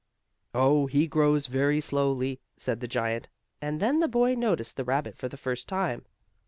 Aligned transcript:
"Oh, 0.55 0.87
he 0.87 1.05
grows 1.05 1.45
very 1.45 1.79
slowly," 1.79 2.39
said 2.57 2.79
the 2.79 2.87
giant, 2.87 3.29
and 3.61 3.79
then 3.79 3.99
the 3.99 4.07
boy 4.07 4.33
noticed 4.33 4.75
the 4.77 4.83
rabbit 4.83 5.15
for 5.15 5.29
the 5.29 5.37
first 5.37 5.67
time. 5.67 6.07